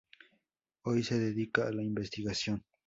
Hoy 0.85 1.03
se 1.03 1.19
dedica 1.19 1.67
a 1.67 1.71
la 1.71 1.83
investigación. 1.83 2.63